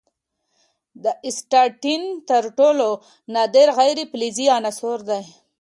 [1.03, 2.89] د اسټاټین تر ټولو
[3.35, 5.23] نادر غیر فلزي عنصر دی.